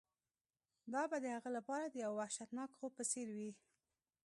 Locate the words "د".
1.23-1.25, 1.89-1.95